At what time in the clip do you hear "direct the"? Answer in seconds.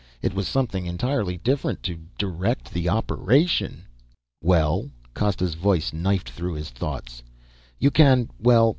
2.17-2.89